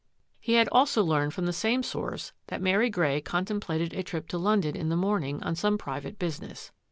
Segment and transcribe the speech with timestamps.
[0.39, 4.39] He had also learned from the same source that Mary Grey contemplated a trip to
[4.39, 6.71] London in the morning on some private business.